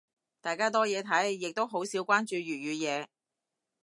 [0.41, 3.05] 大家多嘢睇，亦都好少關注粵語嘢。